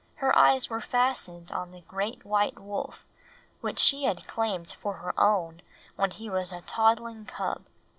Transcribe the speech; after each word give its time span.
Her 0.15 0.35
eyes 0.35 0.67
were 0.67 0.81
fastened 0.81 1.51
on 1.51 1.69
the 1.69 1.81
great 1.81 2.25
white 2.25 2.57
wolf 2.57 3.05
which 3.59 3.77
she 3.77 4.05
had 4.05 4.25
claimed 4.25 4.71
for 4.71 4.93
her 4.93 5.13
own 5.19 5.61
when 5.95 6.09
he 6.09 6.27
was 6.27 6.51
a 6.51 6.61
toddling 6.61 7.25
cub. 7.27 7.67